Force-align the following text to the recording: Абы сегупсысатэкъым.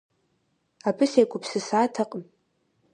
Абы 0.89 1.05
сегупсысатэкъым. 1.11 2.23